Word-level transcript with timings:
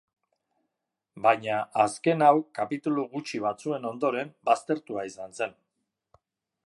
Baina, 1.25 1.59
azken 1.83 2.25
hau 2.27 2.31
kapitulu 2.61 3.05
gutxi 3.13 3.43
batzuen 3.45 3.85
ondoren, 3.93 4.35
baztertua 4.51 5.05
izan 5.11 5.39
zen. 5.43 5.55